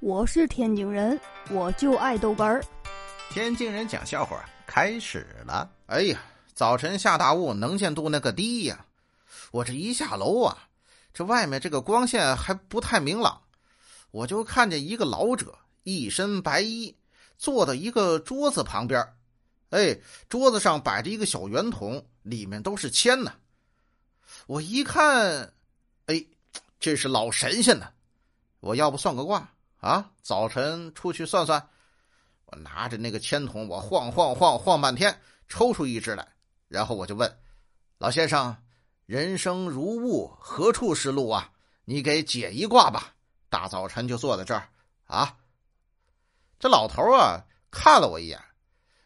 [0.00, 1.20] 我是天津人，
[1.50, 2.64] 我就爱豆干儿。
[3.30, 5.68] 天津人讲笑话开始了。
[5.86, 6.20] 哎呀，
[6.54, 8.86] 早晨下大雾，能见度那个低呀！
[9.50, 10.68] 我这一下楼啊，
[11.12, 13.42] 这外面这个光线还不太明朗，
[14.12, 16.96] 我就看见一个老者，一身白衣，
[17.36, 19.04] 坐到一个桌子旁边。
[19.70, 23.32] 哎，桌子上摆着一个小圆筒，里面都是铅呢。
[24.46, 25.52] 我一看，
[26.06, 26.24] 哎，
[26.78, 27.88] 这是老神仙呢！
[28.60, 29.50] 我要不算个卦？
[29.80, 30.10] 啊！
[30.22, 31.68] 早晨出去算算，
[32.46, 36.26] 我拿着那个铅筒，我晃晃晃晃半天，抽出一支来，
[36.68, 37.38] 然后我就问
[37.98, 38.56] 老先生
[39.06, 41.50] ：“人生如雾，何处是路啊？
[41.84, 43.14] 你给解一卦吧。”
[43.48, 44.68] 大早晨就坐在这儿
[45.06, 45.36] 啊！
[46.58, 48.38] 这老头啊看了我一眼：“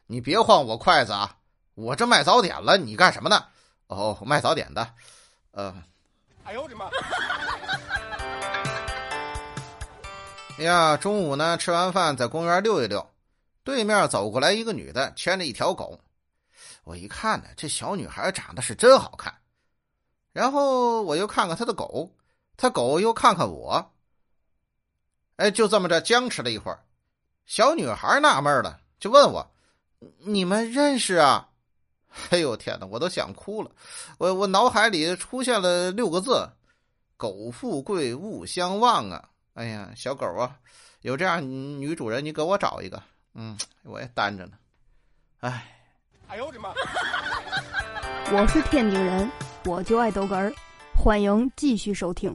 [0.06, 1.36] 你别晃我筷子啊！
[1.75, 3.45] 我这卖早点了，你干什么呢？”
[3.89, 4.95] 哦，卖早点的。
[5.52, 5.83] 呃，
[6.45, 6.86] 哎呦我的妈！
[10.59, 13.05] 哎呀，中午呢，吃完饭在公园溜一溜，
[13.65, 15.98] 对面走过来一个女的，牵着一条狗。
[16.84, 19.34] 我一看呢，这小女孩长得是真好看。
[20.33, 22.14] 然后我又看看她的狗，
[22.56, 23.92] 她狗又看看我。
[25.36, 26.84] 哎，就这么着僵持了一会儿。
[27.47, 29.50] 小女孩纳闷了，就问我
[30.25, 31.48] ：“你们认识啊？”
[32.30, 33.70] 哎呦天哪，我都想哭了。
[34.19, 36.48] 我我脑海里出现了六个字
[37.17, 40.56] ：“狗富贵，勿相忘啊。”哎呀，小狗啊，
[41.03, 43.03] 有这样女主人，你给我找一个。
[43.34, 44.53] 嗯，我也单着呢。
[45.41, 45.77] 哎，
[46.28, 46.72] 哎呦我的妈！
[48.33, 49.30] 我是天津人，
[49.67, 50.53] 我就爱逗哏儿，
[50.95, 52.34] 欢迎继续收听。